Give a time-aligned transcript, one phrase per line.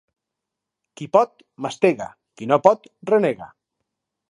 [1.01, 2.09] Qui pot, mastega;
[2.41, 3.53] qui no pot, renega.